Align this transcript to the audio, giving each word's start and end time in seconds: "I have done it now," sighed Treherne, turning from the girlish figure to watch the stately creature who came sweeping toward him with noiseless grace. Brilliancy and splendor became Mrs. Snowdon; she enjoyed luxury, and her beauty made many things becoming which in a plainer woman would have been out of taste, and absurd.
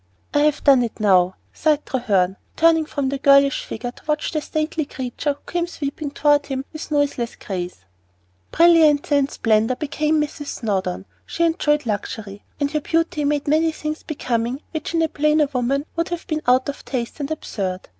"I 0.33 0.39
have 0.39 0.63
done 0.63 0.81
it 0.81 0.99
now," 0.99 1.35
sighed 1.53 1.85
Treherne, 1.85 2.37
turning 2.55 2.87
from 2.87 3.09
the 3.09 3.19
girlish 3.19 3.63
figure 3.65 3.91
to 3.91 4.03
watch 4.07 4.31
the 4.31 4.41
stately 4.41 4.83
creature 4.83 5.33
who 5.33 5.51
came 5.51 5.67
sweeping 5.67 6.09
toward 6.09 6.47
him 6.47 6.65
with 6.73 6.89
noiseless 6.89 7.35
grace. 7.35 7.85
Brilliancy 8.51 9.13
and 9.17 9.29
splendor 9.29 9.75
became 9.75 10.19
Mrs. 10.19 10.47
Snowdon; 10.47 11.05
she 11.27 11.43
enjoyed 11.43 11.85
luxury, 11.85 12.43
and 12.59 12.71
her 12.71 12.81
beauty 12.81 13.23
made 13.25 13.47
many 13.47 13.71
things 13.71 14.01
becoming 14.01 14.63
which 14.71 14.95
in 14.95 15.03
a 15.03 15.07
plainer 15.07 15.47
woman 15.53 15.85
would 15.95 16.09
have 16.09 16.25
been 16.25 16.41
out 16.47 16.67
of 16.67 16.83
taste, 16.83 17.19
and 17.19 17.29
absurd. 17.29 17.87